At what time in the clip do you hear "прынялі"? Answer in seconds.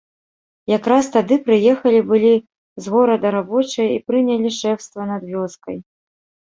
4.11-4.49